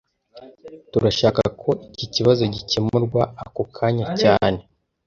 [0.91, 4.61] Turashaka ko iki kibazo gikemurwa ako kanya cyane